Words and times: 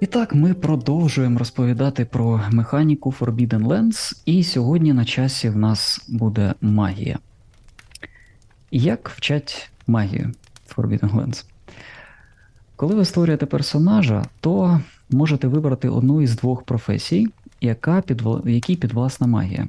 І 0.00 0.06
так, 0.06 0.34
ми 0.34 0.54
продовжуємо 0.54 1.38
розповідати 1.38 2.04
про 2.04 2.40
механіку 2.50 3.14
Forbidden 3.20 3.66
Lands, 3.66 4.22
і 4.24 4.44
сьогодні 4.44 4.92
на 4.92 5.04
часі 5.04 5.48
в 5.48 5.56
нас 5.56 6.04
буде 6.08 6.54
магія. 6.60 7.18
Як 8.70 9.08
вчать 9.08 9.70
магію 9.86 10.32
Forbidden 10.76 11.10
Lands? 11.14 11.44
Коли 12.76 12.94
ви 12.94 13.04
створюєте 13.04 13.46
персонажа, 13.46 14.24
то 14.40 14.80
можете 15.10 15.48
вибрати 15.48 15.88
одну 15.88 16.22
із 16.22 16.36
двох 16.36 16.62
професій, 16.62 17.28
яка 17.60 18.00
підвла... 18.00 18.42
якій 18.44 18.76
підвласна 18.76 19.26
магія. 19.26 19.68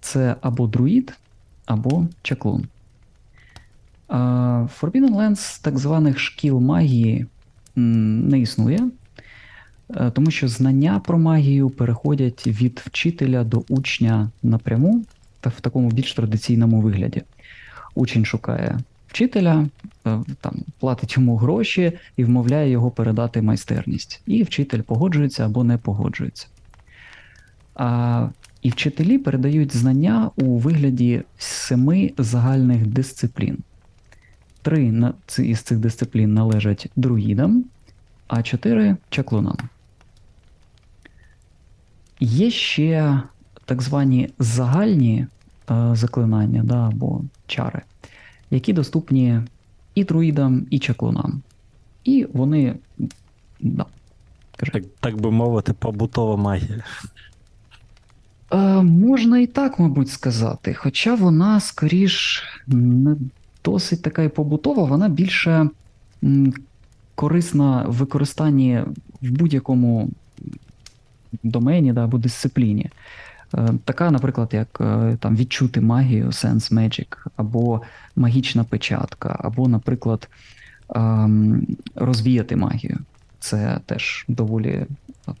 Це 0.00 0.36
або 0.40 0.66
друїд, 0.66 1.12
або 1.66 2.06
чаклун. 2.22 2.66
Forbidden 4.80 5.14
Lands 5.16 5.62
так 5.62 5.78
званих 5.78 6.18
шкіл 6.18 6.60
магії 6.60 7.26
не 7.76 8.40
існує. 8.40 8.90
Е, 9.90 10.10
тому 10.10 10.30
що 10.30 10.48
знання 10.48 11.00
про 11.06 11.18
магію 11.18 11.70
переходять 11.70 12.46
від 12.46 12.82
вчителя 12.86 13.44
до 13.44 13.62
учня 13.68 14.30
напряму 14.42 15.04
та 15.40 15.50
в 15.50 15.60
такому 15.60 15.90
більш 15.90 16.14
традиційному 16.14 16.80
вигляді. 16.80 17.22
Учень 17.94 18.24
шукає 18.24 18.78
вчителя, 19.08 19.66
е, 20.06 20.18
там 20.40 20.54
платить 20.78 21.16
йому 21.16 21.36
гроші 21.36 21.92
і 22.16 22.24
вмовляє 22.24 22.70
його 22.70 22.90
передати 22.90 23.42
майстерність. 23.42 24.22
І 24.26 24.42
вчитель 24.42 24.80
погоджується 24.80 25.46
або 25.46 25.64
не 25.64 25.78
погоджується. 25.78 26.46
А, 27.74 28.28
І 28.62 28.70
вчителі 28.70 29.18
передають 29.18 29.76
знання 29.76 30.30
у 30.36 30.58
вигляді 30.58 31.22
семи 31.38 32.12
загальних 32.18 32.86
дисциплін. 32.86 33.58
Три 34.62 35.12
із 35.38 35.60
цих 35.60 35.78
дисциплін 35.78 36.34
належать 36.34 36.90
друїдам, 36.96 37.64
а 38.26 38.42
чотири 38.42 38.96
чаклунам. 39.10 39.56
Є 42.24 42.50
ще 42.50 43.22
так 43.64 43.82
звані 43.82 44.30
загальні 44.38 45.26
е, 45.70 45.90
заклинання 45.92 46.62
да, 46.64 46.86
або 46.88 47.22
чари, 47.46 47.82
які 48.50 48.72
доступні 48.72 49.40
і 49.94 50.04
друїдам, 50.04 50.66
і 50.70 50.78
чаклунам. 50.78 51.42
І 52.04 52.26
вони. 52.32 52.74
Да, 53.60 53.86
так, 54.56 54.84
так 55.00 55.20
би 55.20 55.30
мовити, 55.30 55.72
побутова 55.72 56.36
магія. 56.36 56.84
Е, 58.52 58.82
Можна 58.82 59.38
і 59.38 59.46
так, 59.46 59.78
мабуть, 59.78 60.10
сказати. 60.10 60.74
Хоча 60.74 61.14
вона, 61.14 61.60
скоріш, 61.60 62.42
не 62.66 63.16
досить 63.64 64.02
така 64.02 64.22
і 64.22 64.28
побутова, 64.28 64.84
вона 64.84 65.08
більше 65.08 65.68
м, 66.24 66.54
корисна 67.14 67.84
в 67.88 67.92
використанні 67.92 68.82
в 69.22 69.30
будь-якому 69.30 70.10
домені 71.42 71.92
да, 71.92 72.04
або 72.04 72.18
дисципліні. 72.18 72.90
Е, 73.54 73.68
така, 73.84 74.10
наприклад, 74.10 74.50
як 74.52 74.78
е, 74.80 75.16
там 75.20 75.36
відчути 75.36 75.80
магію, 75.80 76.26
Sense 76.26 76.72
Magic, 76.72 77.16
або 77.36 77.82
магічна 78.16 78.64
печатка, 78.64 79.36
або, 79.38 79.68
наприклад, 79.68 80.28
ем, 80.94 81.66
розвіяти 81.94 82.56
магію. 82.56 82.98
Це 83.38 83.80
теж 83.86 84.24
доволі 84.28 84.86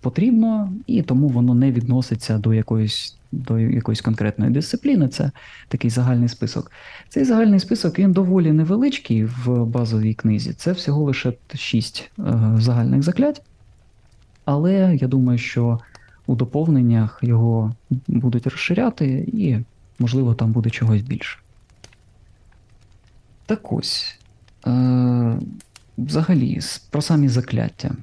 потрібно, 0.00 0.72
і 0.86 1.02
тому 1.02 1.28
воно 1.28 1.54
не 1.54 1.72
відноситься 1.72 2.38
до 2.38 2.54
якоїсь 2.54 3.16
до 3.32 3.58
якоїсь 3.58 4.00
конкретної 4.00 4.50
дисципліни. 4.50 5.08
Це 5.08 5.30
такий 5.68 5.90
загальний 5.90 6.28
список. 6.28 6.72
Цей 7.08 7.24
загальний 7.24 7.60
список 7.60 7.98
він 7.98 8.12
доволі 8.12 8.52
невеличкий 8.52 9.24
в 9.24 9.64
базовій 9.64 10.14
книзі. 10.14 10.52
Це 10.52 10.72
всього 10.72 11.02
лише 11.02 11.32
шість 11.54 12.10
е, 12.18 12.22
загальних 12.58 13.02
заклять. 13.02 13.42
Але 14.44 14.96
я 15.00 15.08
думаю, 15.08 15.38
що 15.38 15.80
у 16.26 16.34
доповненнях 16.34 17.18
його 17.22 17.74
будуть 18.08 18.46
розширяти, 18.46 19.06
і, 19.32 19.58
можливо, 19.98 20.34
там 20.34 20.52
буде 20.52 20.70
чогось 20.70 21.02
більше. 21.02 21.38
Так 23.46 23.72
ось. 23.72 24.18
Е, 24.66 25.38
Взагалі, 25.98 26.60
про 26.90 27.02
самі 27.02 27.28
закляття. 27.28 27.94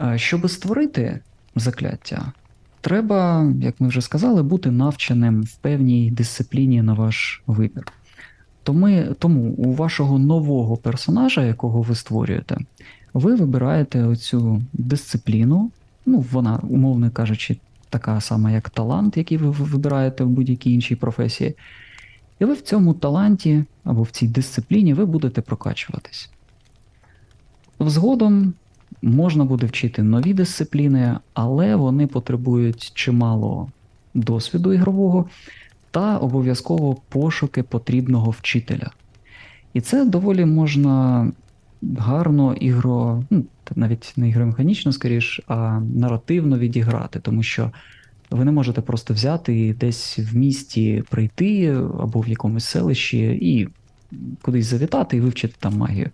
Е, 0.00 0.18
щоб 0.18 0.50
створити 0.50 1.20
закляття, 1.56 2.32
треба, 2.80 3.52
як 3.60 3.80
ми 3.80 3.88
вже 3.88 4.00
сказали, 4.00 4.42
бути 4.42 4.70
навченим 4.70 5.42
в 5.42 5.56
певній 5.56 6.10
дисципліні 6.10 6.82
на 6.82 6.92
ваш 6.92 7.42
вибір. 7.46 7.92
Тому, 8.62 9.04
тому 9.18 9.50
у 9.50 9.74
вашого 9.74 10.18
нового 10.18 10.76
персонажа, 10.76 11.44
якого 11.44 11.82
ви 11.82 11.94
створюєте, 11.94 12.58
ви 13.14 13.34
вибираєте 13.34 14.04
оцю 14.04 14.62
дисципліну, 14.72 15.70
ну, 16.06 16.24
вона, 16.32 16.60
умовно 16.62 17.10
кажучи, 17.10 17.56
така 17.88 18.20
сама, 18.20 18.50
як 18.50 18.70
талант, 18.70 19.16
який 19.16 19.38
ви 19.38 19.50
вибираєте 19.50 20.24
в 20.24 20.28
будь-якій 20.28 20.72
іншій 20.72 20.96
професії. 20.96 21.54
І 22.40 22.44
ви 22.44 22.52
в 22.52 22.62
цьому 22.62 22.94
таланті 22.94 23.64
або 23.84 24.02
в 24.02 24.10
цій 24.10 24.28
дисципліні 24.28 24.94
ви 24.94 25.06
будете 25.06 25.40
прокачуватись. 25.40 26.30
Згодом 27.80 28.54
можна 29.02 29.44
буде 29.44 29.66
вчити 29.66 30.02
нові 30.02 30.34
дисципліни, 30.34 31.18
але 31.34 31.76
вони 31.76 32.06
потребують 32.06 32.92
чимало 32.94 33.70
досвіду 34.14 34.72
ігрового 34.72 35.28
та 35.90 36.18
обов'язково 36.18 36.96
пошуки 37.08 37.62
потрібного 37.62 38.30
вчителя. 38.30 38.90
І 39.74 39.80
це 39.80 40.04
доволі 40.04 40.44
можна 40.44 41.32
гарно 41.82 42.54
ігро, 42.54 43.24
ну, 43.30 43.44
навіть 43.74 44.12
не 44.16 44.28
ігромеханічно, 44.28 44.92
скоріш, 44.92 45.40
а 45.46 45.80
наративно 45.80 46.58
відіграти, 46.58 47.20
тому 47.20 47.42
що 47.42 47.72
ви 48.30 48.44
не 48.44 48.52
можете 48.52 48.80
просто 48.80 49.14
взяти 49.14 49.58
і 49.58 49.72
десь 49.72 50.18
в 50.18 50.36
місті 50.36 51.04
прийти 51.10 51.76
або 52.00 52.20
в 52.20 52.28
якомусь 52.28 52.64
селищі 52.64 53.18
і 53.42 53.68
кудись 54.42 54.66
завітати 54.66 55.16
і 55.16 55.20
вивчити 55.20 55.54
там 55.58 55.76
магію. 55.76 56.10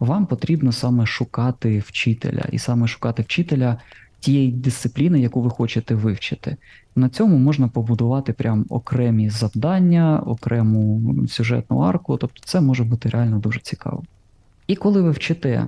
Вам 0.00 0.26
потрібно 0.26 0.72
саме 0.72 1.06
шукати 1.06 1.78
вчителя, 1.78 2.44
і 2.52 2.58
саме 2.58 2.86
шукати 2.86 3.22
вчителя 3.22 3.76
тієї 4.20 4.52
дисципліни, 4.52 5.20
яку 5.20 5.42
ви 5.42 5.50
хочете 5.50 5.94
вивчити. 5.94 6.56
На 6.96 7.08
цьому 7.08 7.38
можна 7.38 7.68
побудувати 7.68 8.32
прям 8.32 8.66
окремі 8.68 9.30
завдання, 9.30 10.22
окрему 10.26 11.14
сюжетну 11.28 11.78
арку, 11.78 12.16
тобто 12.16 12.42
це 12.44 12.60
може 12.60 12.84
бути 12.84 13.08
реально 13.08 13.38
дуже 13.38 13.60
цікаво. 13.60 14.02
І 14.70 14.76
коли 14.76 15.02
ви 15.02 15.10
вчите 15.10 15.66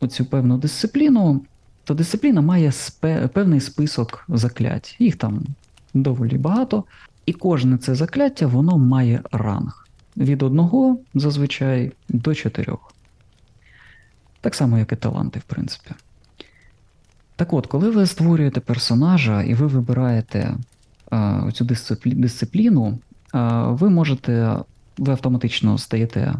оцю 0.00 0.24
певну 0.24 0.58
дисципліну, 0.58 1.40
то 1.84 1.94
дисципліна 1.94 2.40
має 2.40 2.72
спе 2.72 3.28
певний 3.32 3.60
список 3.60 4.24
заклять. 4.28 4.96
Їх 4.98 5.16
там 5.16 5.42
доволі 5.94 6.38
багато. 6.38 6.84
І 7.26 7.32
кожне 7.32 7.78
це 7.78 7.94
закляття 7.94 8.46
воно 8.46 8.78
має 8.78 9.22
ранг. 9.32 9.88
Від 10.16 10.42
одного 10.42 10.98
зазвичай 11.14 11.92
до 12.08 12.34
чотирьох. 12.34 12.94
Так 14.40 14.54
само, 14.54 14.78
як 14.78 14.92
і 14.92 14.96
таланти, 14.96 15.38
в 15.38 15.42
принципі. 15.42 15.90
Так 17.36 17.52
от, 17.52 17.66
коли 17.66 17.90
ви 17.90 18.06
створюєте 18.06 18.60
персонажа 18.60 19.42
і 19.42 19.54
ви 19.54 19.66
вибираєте 19.66 20.56
а, 21.10 21.50
цю 21.52 21.64
дисципліну, 22.04 22.98
а, 23.32 23.66
ви 23.66 23.90
можете, 23.90 24.56
ви 24.98 25.12
автоматично 25.12 25.78
стаєте 25.78 26.34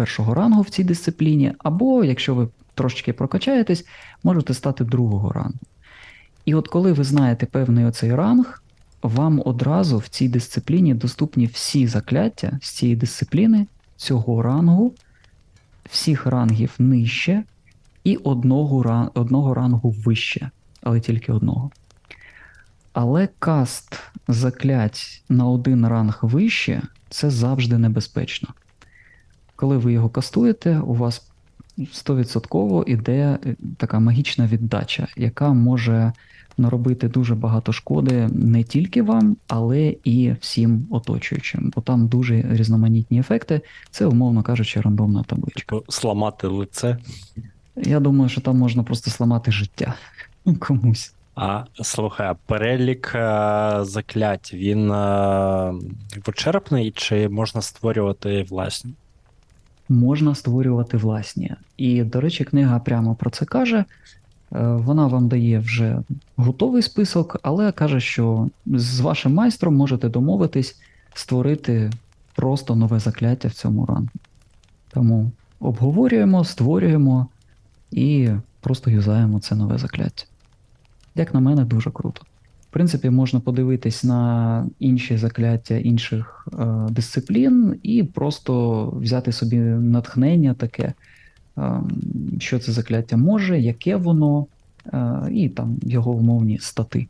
першого 0.00 0.34
рангу 0.34 0.62
в 0.62 0.70
цій 0.70 0.84
дисципліні, 0.84 1.52
або, 1.58 2.04
якщо 2.04 2.34
ви 2.34 2.48
трошечки 2.74 3.12
прокачаєтесь, 3.12 3.86
можете 4.22 4.54
стати 4.54 4.84
другого 4.84 5.32
рангу. 5.32 5.58
І 6.44 6.54
от 6.54 6.68
коли 6.68 6.92
ви 6.92 7.04
знаєте 7.04 7.46
певний 7.46 7.84
оцей 7.84 8.14
ранг, 8.14 8.62
вам 9.02 9.42
одразу 9.44 9.98
в 9.98 10.08
цій 10.08 10.28
дисципліні 10.28 10.94
доступні 10.94 11.46
всі 11.46 11.86
закляття 11.86 12.58
з 12.62 12.70
цієї 12.70 12.96
дисципліни, 12.96 13.66
цього 13.96 14.42
рангу, 14.42 14.94
всіх 15.90 16.26
рангів 16.26 16.74
нижче 16.78 17.44
і 18.04 18.16
одного, 18.16 19.10
одного 19.14 19.54
рангу 19.54 19.90
вище, 19.90 20.50
але 20.82 21.00
тільки 21.00 21.32
одного. 21.32 21.70
Але 22.92 23.28
каст 23.38 24.00
заклять 24.28 25.22
на 25.28 25.46
один 25.46 25.86
ранг 25.86 26.18
вище 26.22 26.82
це 27.10 27.30
завжди 27.30 27.78
небезпечно. 27.78 28.48
Коли 29.60 29.76
ви 29.76 29.92
його 29.92 30.08
кастуєте, 30.08 30.78
у 30.78 30.94
вас 30.94 31.30
100% 31.78 32.84
іде 32.86 33.38
е, 33.46 33.56
така 33.76 34.00
магічна 34.00 34.46
віддача, 34.46 35.08
яка 35.16 35.52
може 35.52 36.12
наробити 36.58 37.08
дуже 37.08 37.34
багато 37.34 37.72
шкоди 37.72 38.28
не 38.32 38.64
тільки 38.64 39.02
вам, 39.02 39.36
але 39.48 39.94
і 40.04 40.32
всім 40.40 40.86
оточуючим. 40.90 41.72
Бо 41.76 41.80
там 41.80 42.08
дуже 42.08 42.44
різноманітні 42.50 43.20
ефекти. 43.20 43.60
Це, 43.90 44.06
умовно 44.06 44.42
кажучи, 44.42 44.80
рандомна 44.80 45.22
табличка. 45.22 45.76
Типу 45.76 45.92
Сламати 45.92 46.46
лице. 46.46 46.98
Я 47.76 48.00
думаю, 48.00 48.28
що 48.28 48.40
там 48.40 48.56
можна 48.56 48.82
просто 48.82 49.10
сламати 49.10 49.52
життя 49.52 49.94
комусь. 50.58 51.14
А 51.34 51.64
слухай, 51.82 52.26
а 52.26 52.34
перелік 52.34 53.14
а, 53.14 53.78
е, 53.80 53.84
заклять 53.84 54.54
він 54.54 54.92
а, 54.92 55.72
е, 56.16 56.20
вичерпний 56.26 56.90
чи 56.90 57.28
можна 57.28 57.62
створювати 57.62 58.42
власні? 58.42 58.92
Можна 59.90 60.34
створювати 60.34 60.96
власні. 60.96 61.50
І, 61.76 62.02
до 62.02 62.20
речі, 62.20 62.44
книга 62.44 62.78
прямо 62.78 63.14
про 63.14 63.30
це 63.30 63.44
каже. 63.44 63.84
Вона 64.60 65.06
вам 65.06 65.28
дає 65.28 65.58
вже 65.58 66.02
готовий 66.36 66.82
список, 66.82 67.40
але 67.42 67.72
каже, 67.72 68.00
що 68.00 68.48
з 68.66 69.00
вашим 69.00 69.34
майстром 69.34 69.76
можете 69.76 70.08
домовитись 70.08 70.80
створити 71.14 71.90
просто 72.34 72.76
нове 72.76 72.98
закляття 72.98 73.48
в 73.48 73.52
цьому 73.52 73.86
рангу. 73.86 74.08
Тому 74.90 75.30
обговорюємо, 75.60 76.44
створюємо 76.44 77.26
і 77.90 78.30
просто 78.60 78.90
юзаємо 78.90 79.40
це 79.40 79.54
нове 79.54 79.78
закляття. 79.78 80.24
Як 81.14 81.34
на 81.34 81.40
мене, 81.40 81.64
дуже 81.64 81.90
круто. 81.90 82.22
В 82.70 82.72
принципі, 82.72 83.10
можна 83.10 83.40
подивитись 83.40 84.04
на 84.04 84.66
інші 84.78 85.16
закляття 85.16 85.74
інших 85.74 86.48
е, 86.52 86.66
дисциплін 86.90 87.80
і 87.82 88.02
просто 88.02 88.84
взяти 88.96 89.32
собі 89.32 89.56
натхнення 89.56 90.54
таке, 90.54 90.92
е, 91.58 91.80
що 92.38 92.58
це 92.58 92.72
закляття 92.72 93.16
може, 93.16 93.60
яке 93.60 93.96
воно, 93.96 94.46
е, 94.86 95.20
і 95.30 95.48
там 95.48 95.78
його 95.82 96.12
умовні 96.12 96.58
стати. 96.58 97.06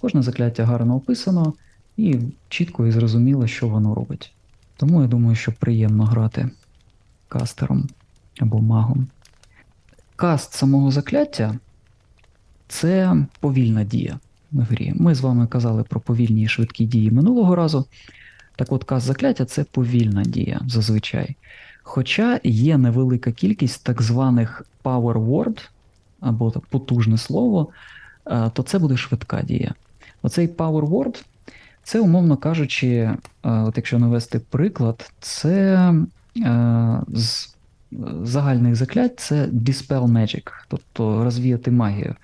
Кожне 0.00 0.22
закляття 0.22 0.64
гарно 0.64 0.96
описано 0.96 1.54
і 1.96 2.18
чітко 2.48 2.86
і 2.86 2.90
зрозуміло, 2.90 3.46
що 3.46 3.68
воно 3.68 3.94
робить. 3.94 4.32
Тому 4.76 5.02
я 5.02 5.08
думаю, 5.08 5.36
що 5.36 5.52
приємно 5.52 6.04
грати 6.04 6.50
кастером 7.28 7.88
або 8.40 8.58
магом. 8.58 9.06
Каст 10.16 10.52
самого 10.52 10.90
закляття 10.90 11.54
це 12.68 13.16
повільна 13.40 13.84
дія 13.84 14.18
в 14.52 14.60
грі. 14.60 14.92
Ми 14.96 15.14
з 15.14 15.20
вами 15.20 15.46
казали 15.46 15.82
про 15.82 16.00
повільні 16.00 16.42
і 16.42 16.48
швидкі 16.48 16.84
дії 16.84 17.10
минулого 17.10 17.56
разу. 17.56 17.86
Так 18.56 18.72
от 18.72 18.84
каст 18.84 19.06
закляття 19.06 19.44
це 19.44 19.64
повільна 19.64 20.22
дія 20.22 20.60
зазвичай. 20.66 21.36
Хоча 21.82 22.40
є 22.44 22.78
невелика 22.78 23.32
кількість 23.32 23.84
так 23.84 24.02
званих 24.02 24.66
power 24.84 25.26
word, 25.26 25.68
або 26.20 26.50
потужне 26.50 27.18
слово, 27.18 27.68
е, 28.26 28.50
то 28.54 28.62
це 28.62 28.78
буде 28.78 28.96
швидка 28.96 29.42
дія. 29.42 29.74
Оцей 30.22 30.48
power 30.48 30.88
word 30.88 31.24
це, 31.82 32.00
умовно 32.00 32.36
кажучи, 32.36 32.88
е, 32.88 33.16
от 33.42 33.76
якщо 33.76 33.98
навести 33.98 34.38
приклад, 34.38 35.12
це 35.20 35.74
е, 36.36 37.00
з 37.08 37.56
загальних 38.22 38.76
заклять 38.76 39.20
це 39.20 39.46
Dispel 39.46 40.04
Magic, 40.04 40.50
тобто 40.68 41.24
розвіяти 41.24 41.70
магію. 41.70 42.14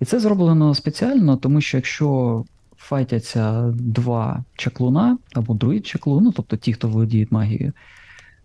І 0.00 0.04
це 0.04 0.20
зроблено 0.20 0.74
спеціально, 0.74 1.36
тому 1.36 1.60
що 1.60 1.76
якщо 1.76 2.44
файтяться 2.76 3.72
два 3.74 4.44
чаклуна 4.56 5.18
або 5.34 5.54
друїд 5.54 5.86
чаклун, 5.86 6.24
ну, 6.24 6.32
тобто 6.32 6.56
ті, 6.56 6.72
хто 6.72 6.88
володіють 6.88 7.32
магією, 7.32 7.72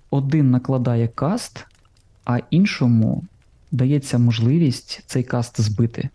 один 0.10 0.52
накладає 0.52 1.08
каст, 1.08 1.66
а 2.26 2.40
іншому 2.50 3.24
дається 3.72 4.18
можливість 4.18 5.04
цей 5.06 5.24
каст 5.24 5.62
збити, 5.62 6.10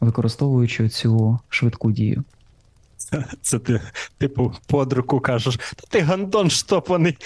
використовуючи 0.00 0.88
цю 0.88 1.38
швидку 1.48 1.92
дію. 1.92 2.24
Це 3.42 3.58
ти, 3.58 3.80
типу, 4.18 4.52
под 4.66 4.92
руку 4.92 5.20
кажеш, 5.20 5.56
та 5.56 5.86
ти 5.88 6.00
гандон 6.00 6.50
штопаний, 6.50 7.18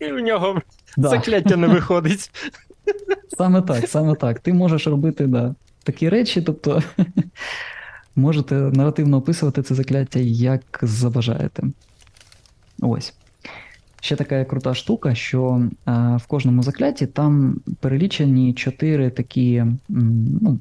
і 0.00 0.12
в 0.12 0.20
нього 0.20 0.62
Да. 0.96 1.08
закляття 1.08 1.56
не 1.56 1.66
виходить. 1.66 2.30
Саме 3.38 3.62
так, 3.62 3.88
саме 3.88 4.14
так. 4.14 4.40
Ти 4.40 4.52
можеш 4.52 4.86
робити 4.86 5.26
да, 5.26 5.54
такі 5.82 6.08
речі, 6.08 6.42
тобто 6.42 6.82
можете 8.16 8.54
наративно 8.54 9.16
описувати 9.16 9.62
це 9.62 9.74
закляття 9.74 10.18
як 10.20 10.78
забажаєте. 10.82 11.62
Ось. 12.80 13.14
Ще 14.00 14.16
така 14.16 14.44
крута 14.44 14.74
штука, 14.74 15.14
що 15.14 15.68
а, 15.84 16.16
в 16.16 16.26
кожному 16.26 16.62
закляті 16.62 17.06
там 17.06 17.60
перелічені 17.80 18.54
чотири 18.54 19.10
такі 19.10 19.64
ну, 19.88 20.58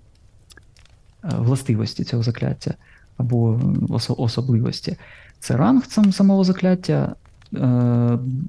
е, 1.24 1.30
властивості 1.38 2.04
цього 2.04 2.24
закляття 2.24 2.74
або 3.18 3.62
осо- 3.90 4.22
особливості. 4.22 4.98
Це 5.40 5.58
ранг 5.58 5.84
сам- 5.86 6.12
самого 6.12 6.44
закляття, 6.44 7.16
е, 7.54 7.58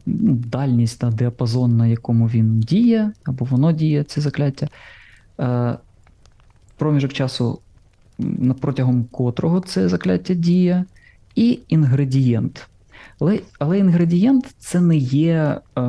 ну, 0.06 0.34
дальність 0.34 0.98
та 1.00 1.10
діапазон, 1.10 1.76
на 1.76 1.86
якому 1.86 2.26
він 2.26 2.60
діє, 2.60 3.12
або 3.24 3.44
воно 3.44 3.72
діє, 3.72 4.04
це 4.04 4.20
закляття, 4.20 4.68
е, 5.40 5.78
проміжок 6.80 7.12
часу, 7.12 7.58
протягом 8.60 9.04
котрого 9.04 9.60
це 9.60 9.88
закляття 9.88 10.34
діє, 10.34 10.84
і 11.34 11.58
інгредієнт. 11.68 12.68
Але, 13.20 13.40
але 13.58 13.78
інгредієнт 13.78 14.54
це 14.58 14.80
не 14.80 14.96
є 14.96 15.60
е, 15.76 15.80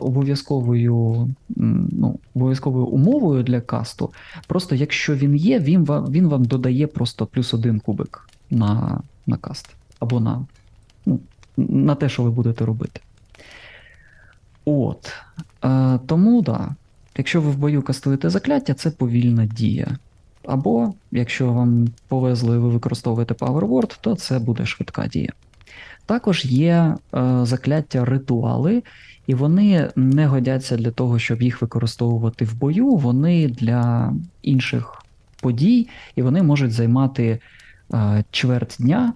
обов'язковою, 0.00 1.28
ну, 1.56 2.18
обов'язковою 2.34 2.86
умовою 2.86 3.42
для 3.42 3.60
касту. 3.60 4.12
Просто 4.46 4.74
якщо 4.74 5.14
він 5.14 5.36
є, 5.36 5.58
він 5.58 5.84
вам, 5.84 6.10
він 6.10 6.28
вам 6.28 6.44
додає 6.44 6.86
просто 6.86 7.26
плюс 7.26 7.54
один 7.54 7.80
кубик 7.80 8.28
на, 8.50 9.00
на 9.26 9.36
каст. 9.36 9.68
Або 9.98 10.20
на, 10.20 10.46
ну, 11.06 11.20
на 11.56 11.94
те, 11.94 12.08
що 12.08 12.22
ви 12.22 12.30
будете 12.30 12.64
робити. 12.64 13.00
От. 14.64 15.12
Е, 15.64 15.98
тому, 16.06 16.42
да, 16.42 16.74
якщо 17.16 17.40
ви 17.40 17.50
в 17.50 17.56
бою 17.56 17.82
кастуєте 17.82 18.30
закляття, 18.30 18.74
це 18.74 18.90
повільна 18.90 19.46
дія. 19.46 19.98
Або, 20.46 20.94
якщо 21.12 21.52
вам 21.52 21.88
повезло 22.08 22.54
і 22.54 22.58
ви 22.58 22.68
використовуєте 22.68 23.34
Power 23.34 23.68
Word, 23.68 23.98
то 24.00 24.14
це 24.14 24.38
буде 24.38 24.66
швидка 24.66 25.06
дія. 25.06 25.32
Також 26.06 26.44
є 26.44 26.72
е, 27.14 27.40
закляття 27.42 28.04
ритуали, 28.04 28.82
і 29.26 29.34
вони 29.34 29.90
не 29.96 30.26
годяться 30.26 30.76
для 30.76 30.90
того, 30.90 31.18
щоб 31.18 31.42
їх 31.42 31.62
використовувати 31.62 32.44
в 32.44 32.54
бою. 32.54 32.88
Вони 32.88 33.48
для 33.48 34.12
інших 34.42 35.04
подій, 35.40 35.88
і 36.16 36.22
вони 36.22 36.42
можуть 36.42 36.72
займати 36.72 37.38
е, 37.94 38.24
чверть 38.30 38.76
дня, 38.78 39.12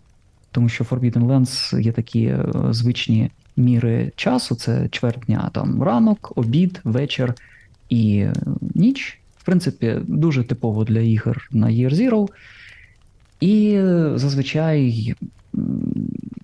тому 0.51 0.69
що 0.69 0.85
Forbidden 0.85 1.27
Lands 1.27 1.81
є 1.81 1.93
такі 1.93 2.25
е, 2.25 2.45
звичні 2.71 3.31
міри 3.57 4.13
часу: 4.17 4.55
це 4.55 4.89
чверть 4.89 5.25
дня, 5.27 5.51
там 5.53 5.83
ранок, 5.83 6.33
обід, 6.37 6.81
вечір 6.85 7.35
і 7.89 8.19
е, 8.19 8.33
ніч. 8.75 9.21
Принципі, 9.49 9.97
дуже 10.07 10.45
типово 10.45 10.85
для 10.85 11.01
ігор 11.01 11.49
на 11.51 11.67
Year 11.67 11.95
Zero. 11.95 12.29
І 13.41 13.73
е, 13.73 14.13
зазвичай 14.15 15.15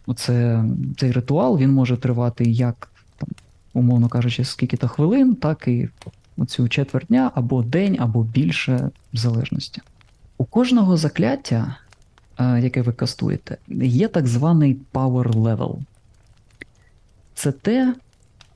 оце, 0.07 0.65
цей 0.97 1.13
ритуал 1.13 1.59
він 1.59 1.71
може 1.71 1.97
тривати 1.97 2.45
як, 2.45 2.91
умовно 3.73 4.09
кажучи, 4.09 4.45
скільки-то 4.45 4.89
хвилин, 4.89 5.35
так 5.35 5.69
і 5.69 5.89
оцю 6.37 6.69
четверть 6.69 7.07
дня, 7.07 7.31
або 7.35 7.63
день, 7.63 7.97
або 8.01 8.23
більше, 8.23 8.91
в 9.13 9.17
залежності. 9.17 9.83
У 10.39 10.45
кожного 10.45 10.97
закляття, 10.97 11.77
е, 12.39 12.61
яке 12.61 12.83
ви 12.83 12.93
кастуєте, 12.93 13.57
є 13.83 14.09
так 14.09 14.27
званий 14.27 14.77
power 14.93 15.33
level. 15.33 15.79
Це 17.35 17.53
те, 17.53 17.95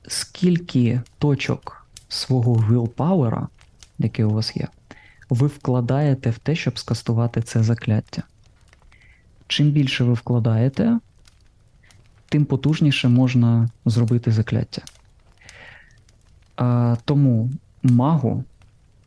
скільки 0.07 1.01
точок 1.19 1.87
свого 2.07 2.53
willpower, 2.55 3.47
яке 3.99 4.25
у 4.25 4.29
вас 4.29 4.57
є, 4.57 4.67
ви 5.29 5.47
вкладаєте 5.47 6.29
в 6.29 6.37
те, 6.37 6.55
щоб 6.55 6.79
скастувати 6.79 7.41
це 7.41 7.63
закляття. 7.63 8.23
Чим 9.47 9.71
більше 9.71 10.03
ви 10.03 10.13
вкладаєте, 10.13 10.99
тим 12.29 12.45
потужніше 12.45 13.09
можна 13.09 13.69
зробити 13.85 14.31
закляття. 14.31 14.81
А, 16.55 16.95
тому 17.05 17.49
магу 17.83 18.43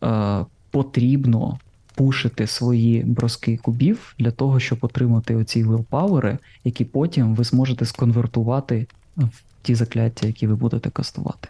а, 0.00 0.44
потрібно 0.70 1.58
пушити 1.94 2.46
свої 2.46 3.02
броски 3.02 3.56
кубів 3.56 4.14
для 4.18 4.30
того, 4.30 4.61
щоб 4.61 4.78
отримати 4.82 5.37
оці 5.37 5.64
willpower, 5.64 6.38
які 6.64 6.84
потім 6.84 7.34
ви 7.34 7.44
зможете 7.44 7.84
сконвертувати 7.84 8.87
в 9.16 9.42
ті 9.62 9.75
закляття, 9.75 10.26
які 10.26 10.46
ви 10.46 10.54
будете 10.54 10.90
кастувати. 10.90 11.49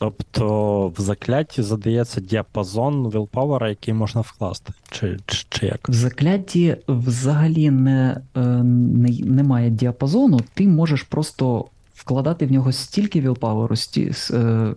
Тобто 0.00 0.88
в 0.88 1.00
закляті 1.00 1.62
задається 1.62 2.20
діапазон 2.20 3.10
вілпауера, 3.10 3.68
який 3.68 3.94
можна 3.94 4.20
вкласти. 4.20 4.72
Чи, 4.90 5.18
чи, 5.26 5.46
чи 5.48 5.66
як? 5.66 5.88
В 5.88 5.92
закляті 5.92 6.76
взагалі 6.88 7.70
не, 7.70 8.20
е, 8.36 8.40
не, 8.40 9.08
немає 9.10 9.70
діапазону, 9.70 10.40
ти 10.54 10.68
можеш 10.68 11.02
просто 11.02 11.64
вкладати 11.94 12.46
в 12.46 12.52
нього 12.52 12.72
стільки 12.72 13.20
вілпауеру, 13.20 13.76
сті, 13.76 14.12
е, 14.30 14.74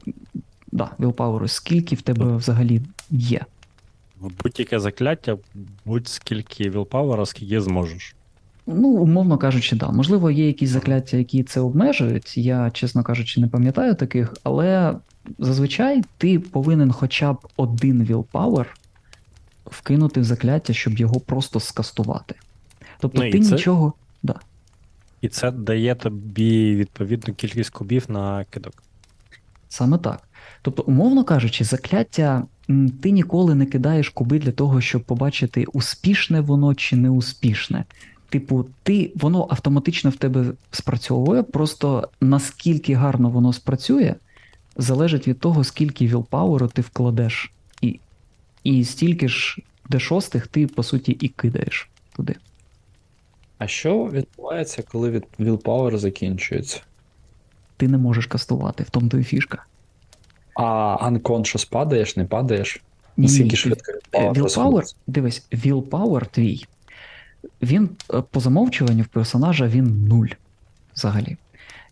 да, 0.71 0.89
вілпауеру, 0.99 1.47
скільки 1.47 1.95
в 1.95 2.01
тебе 2.01 2.35
взагалі 2.35 2.81
є. 3.09 3.41
Будь-яке 4.43 4.79
закляття, 4.79 5.37
будь-скільки 5.85 6.69
вілпауера, 6.69 7.25
скільки 7.25 7.61
зможеш. 7.61 8.15
Ну, 8.67 8.87
умовно 8.87 9.37
кажучи, 9.37 9.75
да. 9.75 9.91
Можливо, 9.91 10.31
є 10.31 10.47
якісь 10.47 10.69
закляття, 10.69 11.17
які 11.17 11.43
це 11.43 11.59
обмежують. 11.59 12.37
Я, 12.37 12.71
чесно 12.71 13.03
кажучи, 13.03 13.41
не 13.41 13.47
пам'ятаю 13.47 13.95
таких, 13.95 14.33
але 14.43 14.95
зазвичай 15.39 16.03
ти 16.17 16.39
повинен 16.39 16.91
хоча 16.91 17.33
б 17.33 17.37
один 17.57 18.03
willpower 18.03 18.65
вкинути 19.65 20.21
в 20.21 20.23
закляття, 20.23 20.73
щоб 20.73 20.97
його 20.97 21.19
просто 21.19 21.59
скастувати. 21.59 22.35
Тобто 22.99 23.23
Ну, 23.23 23.31
ти 23.31 23.39
це- 23.39 23.55
нічого. 23.55 23.93
Да. 24.23 24.35
І 25.21 25.27
це 25.27 25.51
дає 25.51 25.95
тобі 25.95 26.75
відповідну 26.75 27.33
кількість 27.33 27.69
кубів 27.69 28.05
на 28.09 28.45
кидок. 28.49 28.83
Саме 29.69 29.97
так. 29.97 30.23
Тобто, 30.61 30.83
умовно 30.83 31.23
кажучи, 31.23 31.63
закляття 31.63 32.43
ти 33.01 33.11
ніколи 33.11 33.55
не 33.55 33.65
кидаєш 33.65 34.09
куби 34.09 34.39
для 34.39 34.51
того, 34.51 34.81
щоб 34.81 35.03
побачити, 35.03 35.65
успішне 35.73 36.41
воно 36.41 36.75
чи 36.75 36.95
не 36.95 37.09
успішне. 37.09 37.85
Типу, 38.29 38.65
ти, 38.83 39.11
воно 39.15 39.47
автоматично 39.49 40.09
в 40.09 40.15
тебе 40.15 40.45
спрацьовує, 40.71 41.43
просто 41.43 42.09
наскільки 42.21 42.93
гарно 42.93 43.29
воно 43.29 43.53
спрацює, 43.53 44.15
залежить 44.81 45.27
від 45.27 45.39
того, 45.39 45.63
скільки 45.63 46.07
вілпауеру 46.07 46.67
ти 46.67 46.81
вкладеш. 46.81 47.51
І, 47.81 47.99
і 48.63 48.85
стільки 48.85 49.27
ж 49.27 49.57
D6 49.89 50.47
ти, 50.47 50.67
по 50.67 50.83
суті, 50.83 51.11
і 51.11 51.27
кидаєш 51.27 51.89
туди. 52.15 52.35
А 53.57 53.67
що 53.67 54.05
відбувається, 54.05 54.83
коли 54.91 55.09
від 55.09 55.25
Willpower 55.39 55.97
закінчується? 55.97 56.81
Ти 57.77 57.87
не 57.87 57.97
можеш 57.97 58.25
кастувати, 58.25 58.83
в 58.83 58.89
тому 58.89 59.09
то 59.09 59.17
і 59.17 59.23
фішка. 59.23 59.65
А 60.55 60.97
unconscious 61.09 61.69
падаєш, 61.69 62.17
не 62.17 62.25
падаєш? 62.25 62.81
Наскільки 63.17 63.55
швидко 63.55 63.91
Е, 64.15 64.33
розходиться? 64.33 64.95
дивись, 65.07 65.47
Willpower 65.51 66.25
твій, 66.31 66.65
він 67.61 67.89
е, 68.13 68.21
по 68.21 68.39
замовчуванню 68.39 69.03
в 69.03 69.07
персонажа 69.07 69.67
він 69.67 70.07
нуль 70.07 70.27
взагалі. 70.95 71.37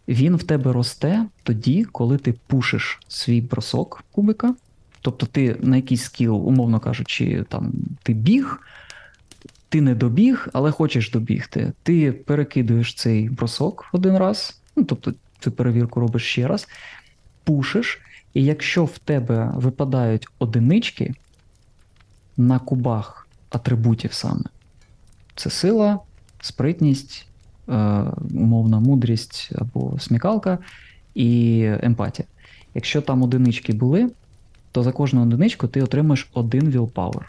Він 0.10 0.36
в 0.36 0.44
тебе 0.44 0.74
росте 0.74 1.26
тоді, 1.44 1.84
коли 1.84 2.18
ти 2.18 2.34
пушиш 2.48 3.00
свій 3.08 3.42
бросок 3.42 4.04
кубика. 4.12 4.56
Тобто 5.02 5.26
ти 5.26 5.58
на 5.62 5.76
якийсь 5.76 6.04
скіл, 6.04 6.48
умовно 6.48 6.80
кажучи, 6.80 7.46
там 7.50 7.74
ти 8.04 8.14
біг, 8.14 8.62
ти 9.70 9.82
не 9.82 9.96
добіг, 9.96 10.48
але 10.54 10.72
хочеш 10.72 11.12
добігти. 11.12 11.74
Ти 11.84 12.12
перекидуєш 12.12 12.94
цей 12.94 13.30
бросок 13.30 13.86
один 13.94 14.18
раз, 14.18 14.62
ну 14.76 14.84
тобто 14.84 15.14
цю 15.40 15.52
перевірку 15.52 16.00
робиш 16.00 16.24
ще 16.24 16.48
раз, 16.48 16.68
пушиш, 17.44 18.02
і 18.34 18.44
якщо 18.44 18.86
в 18.86 18.98
тебе 18.98 19.52
випадають 19.56 20.28
одинички, 20.40 21.14
на 22.38 22.60
кубах 22.60 23.28
атрибутів 23.50 24.14
саме. 24.14 24.44
Це 25.36 25.50
сила, 25.50 26.00
спритність, 26.42 27.29
умовна 28.34 28.80
мудрість 28.80 29.50
або 29.56 30.00
смікалка 30.00 30.58
і 31.16 31.62
емпатія. 31.82 32.28
Якщо 32.74 33.02
там 33.02 33.24
одинички 33.24 33.74
були, 33.74 34.10
то 34.72 34.84
за 34.84 34.92
кожну 34.92 35.22
одиничку 35.22 35.68
ти 35.68 35.82
отримаєш 35.82 36.30
один 36.34 36.70
willpower. 36.70 37.22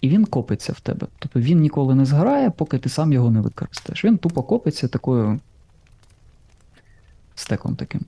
І 0.00 0.08
він 0.08 0.24
копиться 0.24 0.72
в 0.72 0.80
тебе. 0.80 1.06
Тобто 1.18 1.40
він 1.40 1.60
ніколи 1.60 1.94
не 1.94 2.04
зграє, 2.04 2.50
поки 2.50 2.78
ти 2.78 2.88
сам 2.88 3.12
його 3.12 3.30
не 3.30 3.40
використаєш. 3.40 4.04
Він 4.04 4.18
тупо 4.18 4.42
копиться 4.42 4.88
такою 4.88 5.40
стеком 7.34 7.76
таким. 7.76 8.00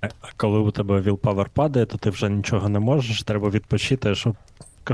А 0.00 0.08
Коли 0.36 0.58
у 0.58 0.70
тебе 0.70 1.00
willpower 1.00 1.48
падає, 1.48 1.86
то 1.86 1.98
ти 1.98 2.10
вже 2.10 2.30
нічого 2.30 2.68
не 2.68 2.78
можеш, 2.78 3.22
треба 3.22 3.48
відпочити, 3.48 4.14
щоб 4.14 4.36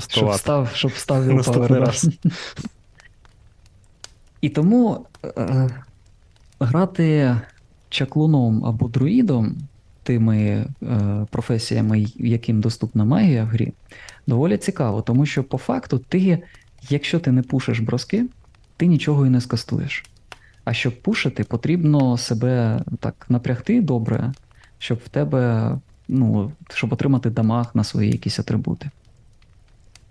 Щоб 0.09 0.35
став, 0.35 0.69
щоб 0.75 0.93
став 0.93 1.23
willpower, 1.29 1.81
раз. 1.81 2.09
І 4.41 4.49
тому 4.49 5.07
е, 5.25 5.69
грати 6.61 7.37
чаклуном 7.89 8.65
або 8.65 8.89
друїдом, 8.89 9.57
тими 10.03 10.39
е, 10.39 10.67
професіями, 11.31 12.07
яким 12.17 12.61
доступна 12.61 13.05
магія 13.05 13.45
в 13.45 13.47
грі, 13.47 13.73
доволі 14.27 14.57
цікаво, 14.57 15.03
тому 15.03 15.27
що 15.27 15.45
по 15.45 15.59
факту 15.59 15.99
ти, 15.99 16.43
якщо 16.91 17.21
ти 17.21 17.33
не 17.33 17.43
пушиш 17.43 17.81
броски, 17.81 18.27
ти 18.77 18.87
нічого 18.87 19.27
і 19.27 19.31
не 19.31 19.41
скастуєш. 19.41 20.05
А 20.65 20.73
щоб 20.73 21.03
пушити, 21.03 21.45
потрібно 21.45 22.17
себе 22.17 22.83
так 23.01 23.27
напрягти 23.29 23.81
добре, 23.81 24.33
щоб 24.79 24.99
в 25.05 25.09
тебе, 25.09 25.73
ну, 26.09 26.53
щоб 26.69 26.93
отримати 26.93 27.31
дамаг 27.31 27.71
на 27.75 27.85
свої 27.85 28.11
якісь 28.11 28.39
атрибути. 28.39 28.91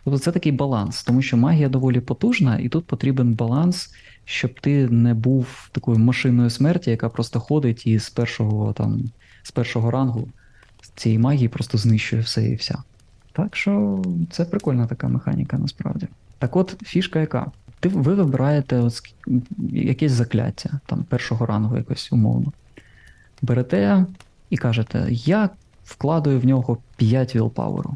Тобто 0.04 0.20
це 0.20 0.32
такий 0.32 0.52
баланс, 0.52 1.04
тому 1.04 1.22
що 1.22 1.38
магія 1.38 1.70
доволі 1.70 2.00
потужна, 2.00 2.58
і 2.58 2.70
тут 2.70 2.86
потрібен 2.86 3.34
баланс, 3.34 3.90
щоб 4.30 4.60
ти 4.60 4.88
не 4.88 5.14
був 5.14 5.70
такою 5.72 5.98
машиною 5.98 6.50
смерті, 6.50 6.92
яка 6.92 7.10
просто 7.10 7.40
ходить 7.40 7.88
і 7.88 8.00
з 8.00 8.10
першого 8.10 8.74
там, 8.74 9.04
з 9.44 9.52
першого 9.52 9.92
рангу 9.92 10.28
цієї 10.96 11.20
магії 11.20 11.48
просто 11.48 11.78
знищує 11.78 12.22
все 12.22 12.46
і 12.46 12.56
вся. 12.56 12.84
Так 13.32 13.56
що 13.56 14.04
це 14.32 14.46
прикольна 14.46 14.88
така 14.88 15.08
механіка 15.08 15.58
насправді. 15.58 16.08
Так 16.40 16.56
от, 16.56 16.76
фішка 16.86 17.20
яка? 17.20 17.52
Ти, 17.80 17.90
ви 17.90 18.14
вибираєте 18.14 18.78
от 18.78 19.02
якесь 19.72 20.12
закляття, 20.12 20.80
там 20.86 21.04
першого 21.04 21.46
рангу 21.46 21.78
якось 21.78 22.12
умовно. 22.12 22.52
Берете 23.42 24.06
і 24.50 24.58
кажете, 24.58 25.08
я 25.10 25.50
вкладаю 25.86 26.40
в 26.40 26.46
нього 26.46 26.78
5 26.98 27.36
вілпаверу. 27.36 27.96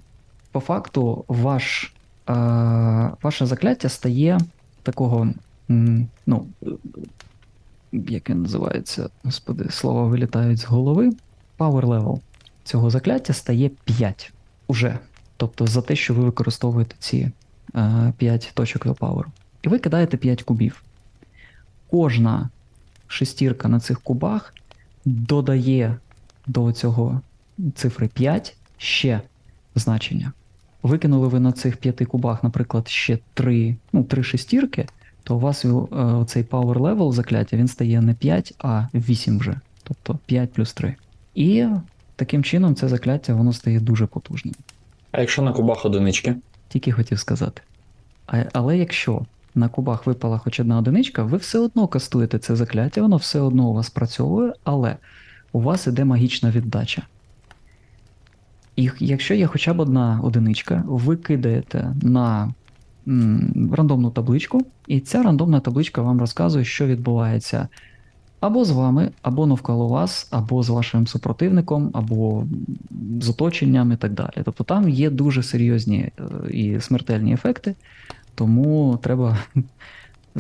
По 0.51 0.59
факту, 0.59 1.25
ваш, 1.27 1.93
е, 2.29 2.33
ваше 3.21 3.45
закляття 3.45 3.89
стає 3.89 4.39
такого, 4.83 5.33
ну, 6.25 6.47
як 7.91 8.29
називається, 8.29 9.09
господи, 9.23 9.69
слова 9.69 10.03
вилітають 10.03 10.59
з 10.59 10.65
голови. 10.65 11.11
Power 11.57 11.85
level 11.85 12.19
цього 12.63 12.89
закляття 12.89 13.33
стає 13.33 13.69
5 13.69 14.33
уже. 14.67 14.99
Тобто 15.37 15.67
за 15.67 15.81
те, 15.81 15.95
що 15.95 16.13
ви 16.13 16.23
використовуєте 16.23 16.95
ці 16.99 17.31
е, 17.75 18.13
5 18.17 18.51
точок 18.53 18.85
willpower. 18.85 19.23
І 19.61 19.69
ви 19.69 19.79
кидаєте 19.79 20.17
5 20.17 20.43
кубів. 20.43 20.83
Кожна 21.89 22.49
шестірка 23.07 23.67
на 23.67 23.79
цих 23.79 24.01
кубах 24.01 24.53
додає 25.05 25.97
до 26.47 26.71
цього 26.71 27.21
цифри 27.75 28.07
5 28.07 28.55
ще 28.77 29.21
значення. 29.75 30.33
Викинули 30.83 31.27
ви 31.27 31.39
на 31.39 31.51
цих 31.51 31.77
п'яти 31.77 32.05
кубах, 32.05 32.43
наприклад, 32.43 32.87
ще 32.87 33.19
3, 33.33 33.75
ну, 33.93 34.03
3 34.03 34.23
шестірки, 34.23 34.87
то 35.23 35.35
у 35.35 35.39
вас 35.39 35.65
е, 35.65 35.69
цей 36.27 36.43
power 36.43 36.77
level 36.77 37.11
закляття 37.11 37.57
він 37.57 37.67
стає 37.67 38.01
не 38.01 38.13
5, 38.13 38.53
а 38.59 38.87
8 38.93 39.39
вже. 39.39 39.55
Тобто 39.83 40.19
5 40.25 40.53
плюс 40.53 40.73
3. 40.73 40.95
І 41.35 41.65
таким 42.15 42.43
чином 42.43 42.75
це 42.75 42.87
закляття 42.87 43.33
воно 43.33 43.53
стає 43.53 43.79
дуже 43.79 44.05
потужним. 44.05 44.55
А 45.11 45.19
якщо 45.19 45.41
на 45.41 45.53
кубах 45.53 45.85
одинички? 45.85 46.35
Тільки 46.69 46.91
хотів 46.91 47.19
сказати. 47.19 47.61
А, 48.27 48.43
але 48.53 48.77
якщо 48.77 49.25
на 49.55 49.69
кубах 49.69 50.05
випала 50.05 50.37
хоч 50.37 50.59
одна 50.59 50.77
одиничка, 50.77 51.23
ви 51.23 51.37
все 51.37 51.59
одно 51.59 51.87
кастуєте 51.87 52.39
це 52.39 52.55
закляття, 52.55 53.01
воно 53.01 53.15
все 53.15 53.39
одно 53.39 53.67
у 53.67 53.73
вас 53.73 53.89
працьовує, 53.89 54.53
але 54.63 54.95
у 55.51 55.61
вас 55.61 55.87
іде 55.87 56.05
магічна 56.05 56.51
віддача. 56.51 57.01
І 58.75 58.89
якщо 58.99 59.33
є 59.33 59.47
хоча 59.47 59.73
б 59.73 59.79
одна 59.79 60.19
одиничка, 60.23 60.83
ви 60.87 61.17
кидаєте 61.17 61.93
на 62.01 62.53
рандомну 63.71 64.11
табличку, 64.11 64.65
і 64.87 64.99
ця 64.99 65.23
рандомна 65.23 65.59
табличка 65.59 66.01
вам 66.01 66.19
розказує, 66.19 66.65
що 66.65 66.87
відбувається 66.87 67.67
або 68.41 68.65
з 68.65 68.71
вами, 68.71 69.11
або 69.21 69.45
навколо 69.45 69.87
вас, 69.87 70.27
або 70.31 70.63
з 70.63 70.69
вашим 70.69 71.07
супротивником, 71.07 71.91
або 71.93 72.47
з 73.21 73.29
оточенням 73.29 73.91
і 73.91 73.95
так 73.95 74.13
далі. 74.13 74.41
Тобто 74.45 74.63
там 74.63 74.89
є 74.89 75.09
дуже 75.09 75.43
серйозні 75.43 75.99
е, 75.99 76.51
і 76.51 76.81
смертельні 76.81 77.33
ефекти, 77.33 77.75
тому 78.35 78.99
треба. 79.03 79.37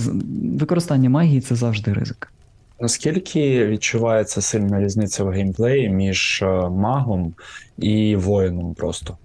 Використання 0.59 1.09
магії 1.09 1.41
це 1.41 1.55
завжди 1.55 1.93
ризик. 1.93 2.33
Наскільки 2.79 3.67
відчувається 3.67 4.41
сильна 4.41 4.81
різниця 4.81 5.23
в 5.23 5.29
геймплеї 5.29 5.89
між 5.89 6.41
е, 6.41 6.69
магом 6.69 7.33
і 7.77 8.15
воїном 8.15 8.73
просто? 8.73 9.17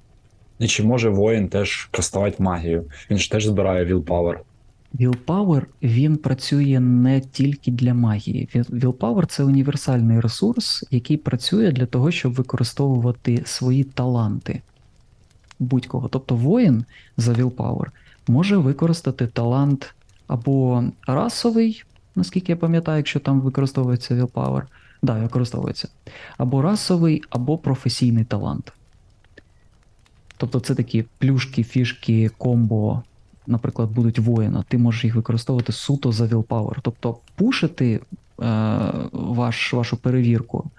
І 0.58 0.66
чи 0.66 0.82
може 0.82 1.08
воїн 1.10 1.48
теж 1.48 1.88
кастувати 1.90 2.42
магію? 2.42 2.84
Він 3.10 3.18
ж 3.18 3.30
теж 3.30 3.46
збирає 3.46 3.94
willpower. 3.94 4.34
Willpower 4.98 5.62
він 5.82 6.16
працює 6.16 6.80
не 6.80 7.20
тільки 7.20 7.70
для 7.70 7.94
магії. 7.94 8.48
Віл- 8.54 8.70
Willpower 8.80 9.26
це 9.26 9.44
універсальний 9.44 10.20
ресурс, 10.20 10.84
який 10.90 11.16
працює 11.16 11.72
для 11.72 11.86
того, 11.86 12.10
щоб 12.10 12.32
використовувати 12.34 13.42
свої 13.44 13.84
таланти 13.84 14.60
будь-кого. 15.58 16.08
Тобто 16.08 16.34
воїн 16.34 16.84
за 17.16 17.32
Willpower 17.32 17.86
може 18.28 18.56
використати 18.56 19.26
талант 19.26 19.94
або 20.26 20.84
расовий, 21.06 21.82
наскільки 22.14 22.52
я 22.52 22.56
пам'ятаю, 22.56 22.96
якщо 22.96 23.20
там 23.20 23.40
використовується 23.40 24.14
Willpower. 24.14 24.62
Да, 25.02 25.14
використовується. 25.18 25.88
Або 26.38 26.62
расовий, 26.62 27.22
або 27.30 27.58
професійний 27.58 28.24
талант. 28.24 28.72
Тобто 30.36 30.60
це 30.60 30.74
такі 30.74 31.04
плюшки, 31.18 31.62
фішки, 31.62 32.30
комбо, 32.38 33.02
наприклад, 33.46 33.90
будуть 33.90 34.18
воїна, 34.18 34.64
ти 34.68 34.78
можеш 34.78 35.04
їх 35.04 35.14
використовувати 35.14 35.72
суто 35.72 36.12
за 36.12 36.24
willpower. 36.24 36.76
Тобто 36.82 37.16
пушити 37.34 37.94
е, 37.94 38.00
ваш, 39.12 39.72
вашу 39.72 39.96
перевірку, 39.96 40.70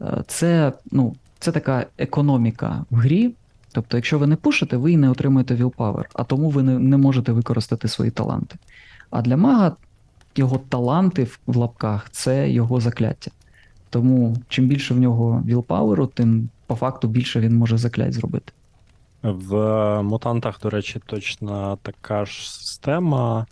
е, 0.00 0.22
це, 0.26 0.72
ну, 0.90 1.16
це 1.38 1.52
така 1.52 1.86
економіка 1.98 2.84
в 2.90 2.96
грі. 2.96 3.34
Тобто, 3.72 3.96
якщо 3.96 4.18
ви 4.18 4.26
не 4.26 4.36
пушите, 4.36 4.76
ви 4.76 4.92
і 4.92 4.96
не 4.96 5.10
отримуєте 5.10 5.54
willpower, 5.54 6.04
а 6.14 6.24
тому 6.24 6.50
ви 6.50 6.62
не, 6.62 6.78
не 6.78 6.96
можете 6.96 7.32
використати 7.32 7.88
свої 7.88 8.10
таланти. 8.10 8.56
А 9.10 9.22
для 9.22 9.36
мага 9.36 9.76
його 10.36 10.58
таланти 10.68 11.24
в, 11.46 11.56
лапках 11.56 12.10
це 12.10 12.50
його 12.50 12.80
закляття. 12.80 13.30
Тому 13.90 14.36
чим 14.48 14.66
більше 14.66 14.94
в 14.94 14.98
нього 14.98 15.42
willpower, 15.46 16.08
тим 16.14 16.48
по 16.66 16.74
факту 16.74 17.08
більше 17.08 17.40
він 17.40 17.56
може 17.56 17.78
заклять 17.78 18.12
зробити. 18.12 18.52
В 19.22 20.02
мутантах, 20.02 20.60
до 20.60 20.70
речі, 20.70 21.00
точно 21.06 21.78
така 21.82 22.24
ж 22.24 22.52
система. 22.52 23.46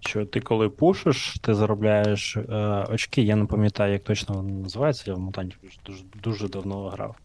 Що 0.00 0.26
ти 0.26 0.40
коли 0.40 0.68
пушиш, 0.68 1.36
ти 1.40 1.54
заробляєш 1.54 2.36
е, 2.36 2.56
очки. 2.90 3.22
Я 3.22 3.36
не 3.36 3.44
пам'ятаю, 3.44 3.92
як 3.92 4.02
точно 4.02 4.34
воно 4.34 4.54
називається, 4.54 5.04
я 5.06 5.14
в 5.14 5.20
мутантів 5.20 5.58
дуже, 5.86 6.04
дуже 6.22 6.48
давно 6.48 6.88
грав. 6.88 7.16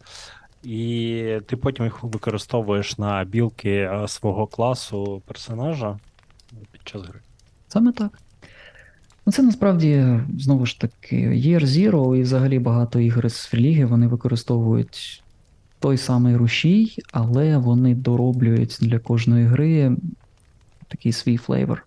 І 0.62 1.38
ти 1.46 1.56
потім 1.56 1.84
їх 1.84 2.02
використовуєш 2.02 2.98
абілки 2.98 3.70
е, 3.70 4.08
свого 4.08 4.46
класу 4.46 5.22
персонажа 5.26 5.98
під 6.72 6.80
час 6.84 7.02
гри. 7.02 7.20
Саме 7.68 7.92
так. 7.92 8.18
Ну, 9.26 9.32
це 9.32 9.42
насправді, 9.42 10.20
знову 10.38 10.66
ж 10.66 10.80
таки, 10.80 11.16
Year 11.28 11.64
Zero 11.64 12.16
і 12.16 12.22
взагалі 12.22 12.58
багато 12.58 13.00
ігор 13.00 13.28
з 13.28 13.46
фріліги 13.46 13.84
вони 13.84 14.06
використовують 14.06 15.22
той 15.80 15.96
самий 15.96 16.36
рушій, 16.36 16.96
але 17.12 17.56
вони 17.56 17.94
дороблюють 17.94 18.78
для 18.80 18.98
кожної 18.98 19.46
гри 19.46 19.96
такий 20.88 21.12
свій 21.12 21.36
flavor. 21.36 21.86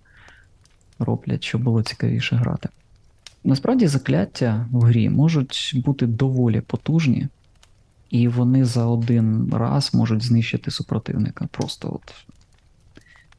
Роблять, 0.99 1.43
щоб 1.43 1.63
було 1.63 1.83
цікавіше 1.83 2.35
грати. 2.35 2.69
Насправді 3.43 3.87
закляття 3.87 4.67
в 4.71 4.81
грі 4.81 5.09
можуть 5.09 5.71
бути 5.85 6.07
доволі 6.07 6.61
потужні, 6.61 7.27
і 8.09 8.27
вони 8.27 8.65
за 8.65 8.85
один 8.85 9.49
раз 9.53 9.93
можуть 9.93 10.23
знищити 10.23 10.71
супротивника. 10.71 11.47
Просто 11.51 11.89
от 11.93 12.13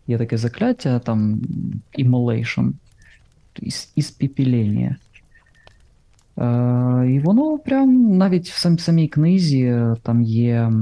є 0.06 0.18
таке 0.18 0.38
закляття, 0.38 0.99
там 0.99 1.40
Immolation, 1.99 2.73
іс- 3.62 3.92
іспіпілення. 3.97 4.97
Е, 6.39 7.11
і 7.11 7.19
воно 7.19 7.59
прям 7.59 8.17
навіть 8.17 8.51
в 8.51 8.59
сам, 8.59 8.79
самій 8.79 9.09
книзі 9.09 9.62
е, 9.62 9.97
там 10.03 10.23
є 10.23 10.73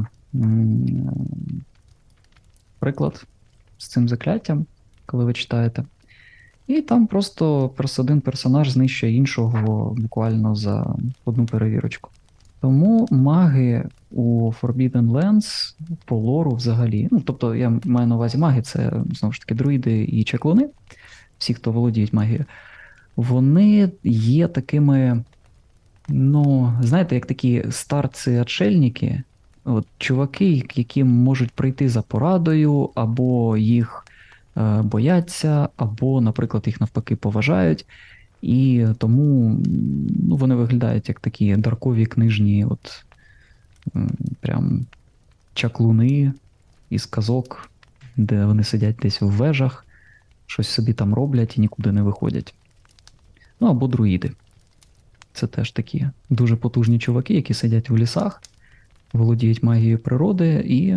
приклад 2.79 3.27
з 3.79 3.89
цим 3.89 4.09
закляттям, 4.09 4.67
коли 5.07 5.25
ви 5.25 5.33
читаєте. 5.33 5.85
І 6.67 6.81
там 6.81 7.07
просто 7.07 7.71
один 7.99 8.21
персонаж 8.21 8.71
знищує 8.71 9.17
іншого 9.17 9.95
буквально 9.99 10.55
за 10.55 10.95
одну 11.25 11.47
перевірочку. 11.47 12.11
Тому 12.61 13.09
маги 13.11 13.85
у 14.11 14.53
Forbidden 14.63 15.11
Lands 15.11 15.75
по 16.05 16.17
лору 16.17 16.51
взагалі. 16.51 17.09
Ну, 17.11 17.21
тобто, 17.21 17.55
я 17.55 17.73
маю 17.85 18.07
на 18.07 18.15
увазі 18.15 18.39
маги, 18.39 18.63
це 18.63 18.93
знову 19.13 19.33
ж 19.33 19.41
таки 19.41 19.55
друїди 19.55 20.05
і 20.05 20.25
чеклуни, 20.25 20.69
всі, 21.39 21.55
хто 21.55 21.73
володіють 21.73 22.13
магією, 22.13 22.45
вони 23.17 23.91
є 24.05 24.49
такими, 24.49 25.25
ну, 26.13 26.73
знаєте, 26.83 27.15
як 27.15 27.27
такі 27.27 27.65
старці-отшельники, 27.71 29.23
от, 29.65 29.87
чуваки, 29.99 30.65
які 30.75 31.05
можуть 31.05 31.51
прийти 31.51 31.89
за 31.89 32.03
порадою, 32.03 32.91
або 32.95 33.57
їх 33.57 34.07
е, 34.57 34.83
бояться, 34.83 35.69
або, 35.77 36.21
наприклад, 36.21 36.63
їх 36.67 36.81
навпаки 36.81 37.17
поважають. 37.17 37.87
І 38.43 38.87
тому 38.99 39.61
ну, 40.29 40.37
вони 40.37 40.55
виглядають 40.55 41.09
як 41.09 41.21
такі 41.21 41.57
даркові 41.57 42.07
книжні, 42.07 42.65
от 42.65 43.05
прям 44.41 44.87
чаклуни 45.55 46.33
із 46.91 47.07
казок, 47.07 47.71
де 48.17 48.45
вони 48.45 48.65
сидять 48.65 48.97
десь 49.03 49.21
в 49.21 49.27
вежах, 49.27 49.87
щось 50.47 50.69
собі 50.69 50.93
там 50.93 51.15
роблять 51.15 51.59
і 51.59 51.61
нікуди 51.61 51.93
не 51.93 52.03
виходять. 52.03 52.55
Ну 53.61 53.69
або 53.69 53.87
друїди. 53.87 54.33
Це 55.33 55.47
теж 55.47 55.71
такі 55.71 56.07
дуже 56.31 56.57
потужні 56.57 56.99
чуваки, 56.99 57.35
які 57.35 57.55
сидять 57.55 57.91
в 57.91 57.97
лісах, 57.97 58.43
володіють 59.13 59.63
магією 59.63 59.99
природи 59.99 60.65
і 60.69 60.97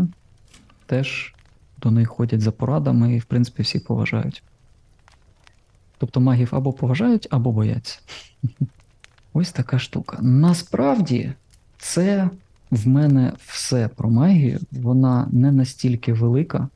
теж 0.85 1.35
до 1.81 1.91
них 1.91 2.09
ходять 2.09 2.41
за 2.41 2.51
порадами, 2.51 3.15
і, 3.15 3.19
в 3.19 3.25
принципі, 3.25 3.63
всі 3.63 3.79
поважають. 3.79 4.43
Тобто 5.97 6.19
магів 6.19 6.49
або 6.51 6.73
поважають, 6.73 7.27
або 7.31 7.51
бояться. 7.51 7.99
Ось 9.33 9.51
така 9.51 9.79
штука. 9.79 10.17
Насправді, 10.21 11.33
це 11.77 12.29
в 12.71 12.87
мене 12.87 13.33
все 13.45 13.87
про 13.87 14.09
магію. 14.09 14.59
Вона 14.71 15.27
не 15.31 15.51
настільки 15.51 16.13
велика, 16.13 16.67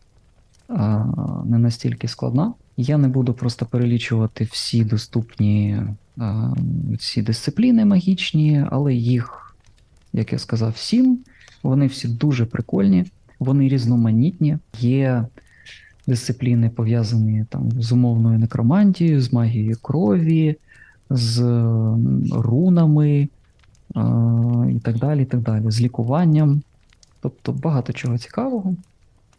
не 1.45 1.57
настільки 1.57 2.07
складна. 2.07 2.53
Я 2.77 2.97
не 2.97 3.07
буду 3.07 3.33
просто 3.33 3.65
перелічувати 3.65 4.43
всі 4.43 4.83
доступні 4.83 5.81
ці 6.99 7.21
дисципліни 7.21 7.85
магічні, 7.85 8.65
але 8.71 8.93
їх, 8.93 9.55
як 10.13 10.33
я 10.33 10.39
сказав, 10.39 10.77
сім. 10.77 11.19
Вони 11.63 11.87
всі 11.87 12.07
дуже 12.07 12.45
прикольні, 12.45 13.05
вони 13.39 13.67
різноманітні. 13.67 14.57
Є 14.79 15.25
дисципліни 16.07 16.69
пов'язані 16.69 17.45
там 17.49 17.71
з 17.71 17.91
умовною 17.91 18.39
некромантією, 18.39 19.21
з 19.21 19.33
магією 19.33 19.77
крові, 19.81 20.55
з 21.09 21.41
рунами 22.31 23.29
а, 23.95 24.01
і 24.75 24.79
так 24.79 24.97
далі, 24.97 25.21
і 25.21 25.25
так 25.25 25.41
далі, 25.41 25.71
з 25.71 25.81
лікуванням. 25.81 26.61
Тобто 27.21 27.51
багато 27.51 27.93
чого 27.93 28.17
цікавого. 28.17 28.75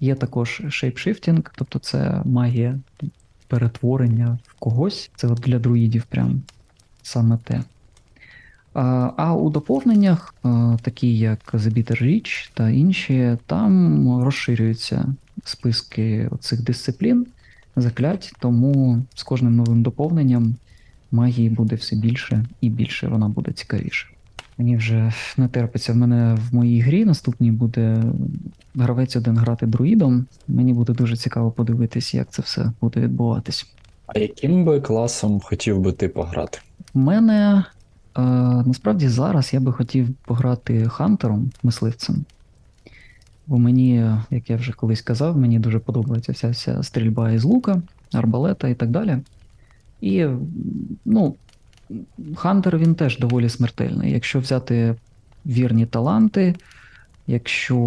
Є 0.01 0.15
також 0.15 0.63
шейпшифтінг, 0.69 1.43
тобто 1.57 1.79
це 1.79 2.23
магія 2.25 2.79
перетворення 3.49 4.39
в 4.47 4.55
когось. 4.59 5.11
Це 5.17 5.27
от 5.27 5.39
для 5.39 5.59
друїдів 5.59 6.05
прям 6.09 6.43
саме 7.09 7.39
те. 7.45 7.63
А, 8.75 9.35
у 9.35 9.51
доповненнях, 9.51 10.35
такі 10.83 11.19
як 11.19 11.55
The 11.55 11.73
Bitter 11.73 12.03
Reach 12.03 12.51
та 12.55 12.71
інші, 12.71 13.37
там 13.47 14.23
розширюються 14.23 15.15
списки 15.45 16.31
цих 16.41 16.63
дисциплін, 16.63 17.27
заклять, 17.77 18.33
тому 18.41 19.03
з 19.15 19.23
кожним 19.23 19.57
новим 19.57 19.83
доповненням 19.83 20.55
магії 21.11 21.51
буде 21.51 21.77
все 21.77 21.97
більше 21.97 22.45
і 22.61 22.69
більше, 22.71 23.09
вона 23.09 23.29
буде 23.29 23.53
цікавіше. 23.53 24.07
Мені 24.59 24.77
вже 24.77 25.13
не 25.37 25.49
терпиться. 25.49 25.93
В 25.93 25.97
мене 25.97 26.39
в 26.51 26.55
моїй 26.55 26.81
грі 26.81 27.05
наступній 27.05 27.53
буде 27.53 28.03
гравець 28.75 29.17
один 29.17 29.37
грати 29.37 29.67
друїдом. 29.67 30.27
Мені 30.49 30.75
буде 30.75 30.93
дуже 30.93 31.17
цікаво 31.17 31.51
подивитись, 31.51 32.15
як 32.15 32.31
це 32.31 32.43
все 32.43 32.73
буде 32.81 33.01
відбуватись. 33.01 33.67
А 34.09 34.19
яким 34.19 34.65
би 34.65 34.81
класом 34.81 35.41
хотів 35.41 35.81
би 35.81 35.93
ти 35.93 36.09
пограти? 36.09 36.59
У 36.95 36.99
мене 36.99 37.65
е, 38.19 38.21
насправді 38.67 39.09
зараз 39.09 39.55
я 39.55 39.61
би 39.61 39.73
хотів 39.73 40.09
пограти 40.25 40.89
хантером, 40.89 41.51
мисливцем. 41.63 42.25
Бо 43.47 43.59
мені, 43.59 44.11
як 44.31 44.51
я 44.51 44.57
вже 44.57 44.73
колись 44.73 45.03
казав, 45.03 45.39
мені 45.39 45.59
дуже 45.59 45.79
подобається 45.79 46.33
вся 46.33 46.55
ця 46.55 46.83
стрільба 46.83 47.31
із 47.31 47.45
лука, 47.45 47.83
арбалета 48.13 48.69
і 48.69 48.75
так 48.75 48.91
далі. 48.91 49.19
І, 50.01 50.27
ну, 51.05 51.35
Хантер 52.37 52.79
він 52.79 52.95
теж 52.95 53.19
доволі 53.19 53.49
смертельний. 53.49 54.13
Якщо 54.13 54.41
взяти 54.41 54.95
вірні 55.47 55.87
таланти, 55.87 56.55
якщо 57.27 57.79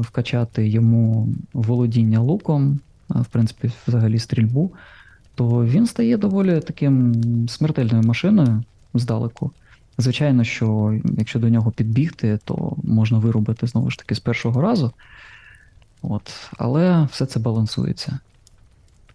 вкачати 0.00 0.68
йому 0.68 1.28
володіння 1.52 2.20
луком, 2.20 2.80
в 3.08 3.26
принципі, 3.26 3.70
взагалі 3.86 4.18
стрільбу, 4.18 4.70
то 5.34 5.64
він 5.64 5.86
стає 5.86 6.16
доволі 6.16 6.60
таким 6.60 7.14
смертельною 7.48 8.02
машиною 8.02 8.62
здалеку. 8.94 9.50
Звичайно, 9.98 10.44
що 10.44 10.98
якщо 11.18 11.38
до 11.38 11.48
нього 11.48 11.70
підбігти, 11.70 12.38
то 12.44 12.76
можна 12.82 13.18
вирубити 13.18 13.66
знову 13.66 13.90
ж 13.90 13.98
таки 13.98 14.14
з 14.14 14.20
першого 14.20 14.60
разу. 14.60 14.92
От, 16.02 16.50
але 16.58 17.08
все 17.10 17.26
це 17.26 17.40
балансується. 17.40 18.18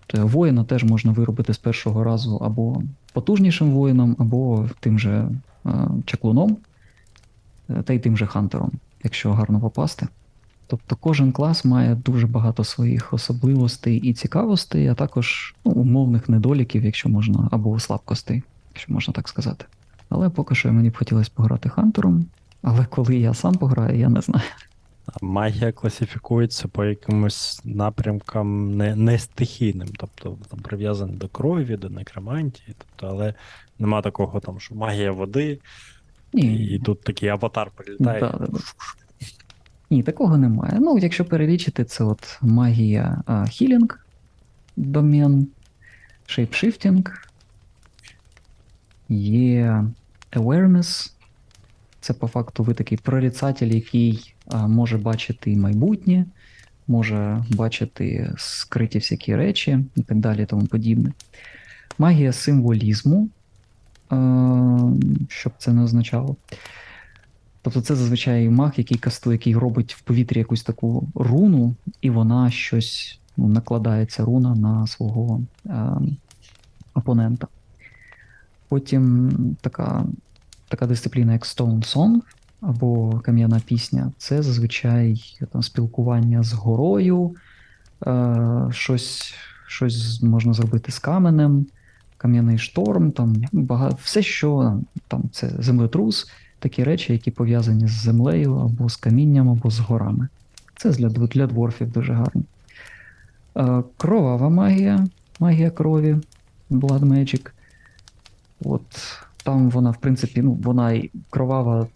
Тобто 0.08 0.28
воїна 0.28 0.64
теж 0.64 0.84
можна 0.84 1.12
виробити 1.12 1.54
з 1.54 1.58
першого 1.58 2.04
разу 2.04 2.36
або 2.36 2.84
потужнішим 3.14 3.72
воїном, 3.72 4.16
або 4.20 4.70
тим 4.80 5.00
же 5.00 5.30
е, 5.66 5.72
чаклуном, 6.06 6.58
е, 7.70 7.82
та 7.84 7.94
й 7.94 8.00
тим 8.00 8.18
же 8.18 8.26
хантером, 8.26 8.72
якщо 9.04 9.34
гарно 9.34 9.60
попасти. 9.60 10.08
Тобто 10.68 10.96
кожен 10.96 11.32
клас 11.32 11.66
має 11.66 11.96
дуже 11.96 12.28
багато 12.28 12.64
своїх 12.64 13.14
особливостей 13.14 13.98
і 13.98 14.14
цікавостей, 14.14 14.88
а 14.88 14.94
також 14.94 15.56
ну, 15.66 15.72
умовних 15.72 16.30
недоліків, 16.30 16.86
якщо 16.86 17.10
можна, 17.10 17.48
або 17.52 17.80
слабкостей, 17.80 18.44
якщо 18.70 18.94
можна 18.94 19.14
так 19.14 19.28
сказати. 19.28 19.66
Але 20.10 20.30
поки 20.30 20.56
що 20.56 20.74
мені 20.74 20.90
б 20.90 20.98
хотілося 20.98 21.32
пограти 21.36 21.70
хантером, 21.70 22.26
але 22.62 22.86
коли 22.86 23.18
я 23.18 23.34
сам 23.34 23.56
пограю, 23.56 24.00
я 24.00 24.10
не 24.10 24.22
знаю. 24.22 24.46
Магія 25.22 25.72
класифікується 25.72 26.68
по 26.68 26.86
якимось 26.86 27.62
напрямкам 27.64 28.78
не, 28.78 28.96
не 28.96 29.20
стихійним, 29.20 29.88
тобто 29.98 30.38
там 30.50 30.60
прив'язаний 30.60 31.16
до 31.16 31.28
крові, 31.28 31.78
до 31.78 31.90
некромантії, 31.90 32.76
тобто, 32.78 33.08
але 33.08 33.34
нема 33.80 34.02
такого 34.02 34.40
там, 34.40 34.60
що 34.60 34.76
магія 34.76 35.12
води, 35.12 35.60
Ні, 36.34 36.66
і 36.66 36.80
тут 36.80 37.02
такий 37.02 37.30
аватар 37.30 37.72
прилітає. 37.76 38.20
Да, 38.20 38.36
да, 38.40 38.46
да. 38.46 38.60
Ні, 39.90 40.04
такого 40.04 40.38
немає. 40.38 40.78
Ну, 40.82 40.98
якщо 40.98 41.26
перелічити, 41.26 41.84
це 41.84 42.04
от 42.04 42.38
магія 42.42 43.24
а, 43.26 43.46
хілінг, 43.46 44.06
домен, 44.76 45.48
шейпшифтінг, 46.26 47.30
є 49.10 49.86
awareness. 50.32 51.12
Це 52.00 52.14
по 52.14 52.28
факту 52.28 52.64
ви 52.64 52.74
такий 52.74 52.98
прорицатель, 52.98 53.68
який 53.68 54.34
а, 54.48 54.68
може 54.68 54.98
бачити 54.98 55.56
майбутнє, 55.56 56.26
може 56.88 57.44
бачити 57.50 58.34
скриті 58.38 59.00
всякі 59.00 59.36
речі 59.36 59.80
і 59.96 60.02
так 60.02 60.18
далі, 60.18 60.46
тому 60.46 60.66
подібне. 60.66 61.12
Магія 61.98 62.34
символізму, 62.34 63.30
е, 64.12 64.16
що 65.30 65.50
б 65.50 65.54
це 65.58 65.74
не 65.74 65.84
означало. 65.84 66.36
Тобто 67.68 67.82
це 67.82 67.96
зазвичай 67.96 68.50
маг, 68.50 68.74
який 68.78 68.98
кастує, 68.98 69.36
який 69.36 69.56
робить 69.56 69.96
в 69.96 70.02
повітрі 70.02 70.40
якусь 70.40 70.64
таку 70.64 71.08
руну, 71.16 71.76
і 72.02 72.10
вона 72.10 72.52
щось 72.52 73.20
ну, 73.38 73.48
накладається 73.48 74.26
руна 74.26 74.56
на 74.56 74.88
свого 74.88 75.42
е, 75.66 75.98
опонента. 76.94 77.48
Потім 78.70 79.32
така, 79.62 80.06
така 80.68 80.88
дисципліна, 80.88 81.34
як 81.34 81.46
Stone 81.46 81.96
Song 81.96 82.22
або 82.62 83.20
кам'яна 83.20 83.62
пісня, 83.66 84.12
це 84.18 84.44
зазвичай 84.44 85.24
там, 85.52 85.64
спілкування 85.64 86.44
з 86.44 86.54
горою, 86.54 87.36
е, 88.08 88.68
щось, 88.72 89.34
щось 89.68 90.24
можна 90.24 90.54
зробити 90.54 90.92
з 90.92 91.00
каменем, 91.00 91.66
кам'яний 92.18 92.58
шторм, 92.58 93.12
там, 93.12 93.36
багато, 93.52 93.98
все, 94.04 94.22
що 94.22 94.80
там, 95.08 95.24
це 95.32 95.50
землетрус, 95.60 96.28
такі 96.60 96.84
речі, 96.84 97.14
які 97.14 97.32
пов'язані 97.32 97.88
з 97.88 97.92
землею 97.92 98.56
або 98.56 98.90
з 98.90 98.96
камінням, 98.96 99.50
або 99.50 99.70
з 99.70 99.80
горами. 99.80 100.28
Це 100.76 100.90
для, 100.90 101.10
для 101.10 101.48
дворфів 101.48 101.92
дуже 101.92 102.14
гарно. 102.14 102.44
Е, 103.58 103.84
Кровава 103.98 104.50
магія, 104.50 105.08
магія 105.40 105.70
крові, 105.70 106.18
Blood 106.72 107.00
Magic. 107.00 107.50
От 108.64 108.84
там 109.44 109.70
вона, 109.70 109.92
в 109.92 109.98
принципі, 109.98 110.42
ну, 110.42 110.54
вона 110.54 110.92
і 110.92 111.12
кровава, 111.30 111.88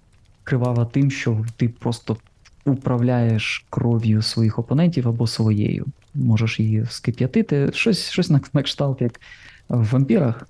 кривава 0.44 0.86
тим, 0.86 1.12
що 1.12 1.46
ти 1.58 1.70
просто 1.70 2.18
управляєш 2.66 3.66
кров'ю 3.70 4.22
своїх 4.22 4.60
опонентів 4.60 5.08
або 5.08 5.28
своєю. 5.28 5.86
Можеш 6.14 6.60
її 6.60 6.86
скип'ятити, 6.90 7.70
щось, 7.74 8.10
щось 8.10 8.30
на, 8.30 8.62
кшталт, 8.64 9.02
як 9.02 9.22
в 9.70 9.92
вампірах, 9.92 10.48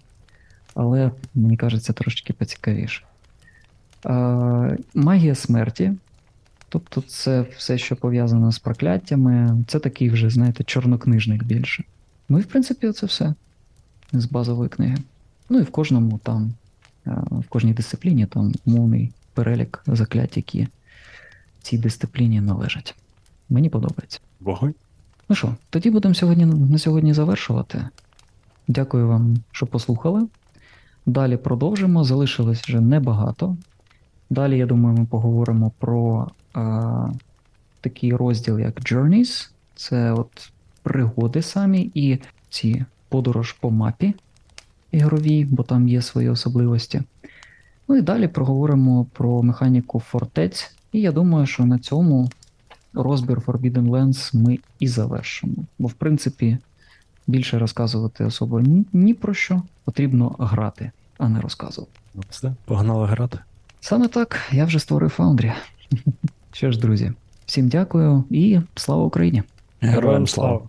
але 0.75 1.11
мені 1.35 1.57
кажеться 1.57 1.93
трошечки 1.93 2.33
поцікавіше. 2.33 3.03
Е, 4.05 4.77
магія 4.93 5.35
смерті. 5.35 5.93
Тобто 6.69 7.01
це 7.01 7.45
все, 7.57 7.77
що 7.77 7.95
пов'язано 7.95 8.51
з 8.51 8.59
прокляттями, 8.59 9.63
це 9.67 9.79
такий 9.79 10.09
вже, 10.09 10.29
знаєте, 10.29 10.63
чорнокнижник 10.63 11.43
більше. 11.43 11.83
Ну 12.29 12.39
і 12.39 12.41
в 12.41 12.45
принципі 12.45 12.91
це 12.91 13.05
все 13.05 13.33
з 14.13 14.25
базової 14.25 14.69
книги. 14.69 14.97
Ну 15.49 15.59
і 15.59 15.61
в 15.61 15.71
кожному 15.71 16.17
там, 16.23 16.53
е, 17.07 17.11
в 17.31 17.43
кожній 17.49 17.73
дисципліні 17.73 18.25
там 18.25 18.53
умовний 18.65 19.11
перелік 19.33 19.83
заклять, 19.87 20.37
які 20.37 20.67
цій 21.61 21.77
дисципліні 21.77 22.41
належать. 22.41 22.95
Мені 23.49 23.69
подобається. 23.69 24.19
Вогонь. 24.39 24.73
Ну 25.29 25.35
що, 25.35 25.55
тоді 25.69 25.89
будемо 25.89 26.15
сьогодні 26.15 26.45
на 26.45 26.77
сьогодні 26.77 27.13
завершувати. 27.13 27.87
Дякую 28.67 29.07
вам, 29.07 29.37
що 29.51 29.65
послухали. 29.65 30.27
Далі 31.05 31.37
продовжимо. 31.37 32.03
Залишилось 32.03 32.61
вже 32.61 32.81
небагато. 32.81 33.57
Далі, 34.31 34.57
я 34.57 34.65
думаю, 34.65 34.97
ми 34.97 35.05
поговоримо 35.05 35.71
про 35.79 36.27
а, 36.53 37.09
такий 37.81 38.15
розділ, 38.15 38.59
як 38.59 38.81
Journeys. 38.81 39.49
Це 39.75 40.11
от 40.11 40.51
пригоди 40.83 41.41
самі 41.41 41.91
і 41.93 42.19
ці 42.49 42.85
подорож 43.09 43.51
по 43.51 43.71
мапі 43.71 44.13
ігровій, 44.91 45.45
бо 45.45 45.63
там 45.63 45.87
є 45.87 46.01
свої 46.01 46.29
особливості. 46.29 47.01
Ну 47.87 47.97
і 47.97 48.01
далі 48.01 48.27
проговоримо 48.27 49.05
про 49.13 49.43
механіку 49.43 49.99
фортець. 49.99 50.75
І 50.91 51.01
я 51.01 51.11
думаю, 51.11 51.45
що 51.45 51.65
на 51.65 51.79
цьому 51.79 52.29
розбір 52.93 53.39
Forbidden 53.39 53.89
Lands 53.89 54.35
ми 54.35 54.59
і 54.79 54.87
завершимо. 54.87 55.53
Бо, 55.79 55.87
в 55.87 55.93
принципі, 55.93 56.57
більше 57.27 57.59
розказувати 57.59 58.25
особо 58.25 58.59
ні, 58.59 58.85
ні 58.93 59.13
про 59.13 59.33
що. 59.33 59.61
Потрібно 59.83 60.35
грати, 60.39 60.91
а 61.17 61.29
не 61.29 61.41
розказувати. 61.41 61.99
Ну, 62.15 62.23
все, 62.29 62.53
погнали 62.65 63.07
грати. 63.07 63.39
Саме 63.81 64.07
так 64.07 64.39
я 64.51 64.65
вже 64.65 64.79
створив 64.79 65.15
Foundry. 65.17 65.53
Що 66.53 66.71
ж, 66.71 66.79
друзі, 66.79 67.11
всім 67.45 67.67
дякую 67.67 68.23
і 68.29 68.59
слава 68.75 69.03
Україні! 69.03 69.43
Героям 69.81 70.27
слава! 70.27 70.61